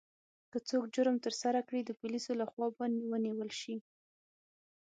[0.51, 3.75] که څوک جرم ترسره کړي، د پولیسو لخوا به ونیول شي.